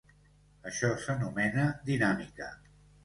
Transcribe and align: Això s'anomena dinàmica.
Això 0.69 0.89
s'anomena 1.05 1.67
dinàmica. 1.91 2.53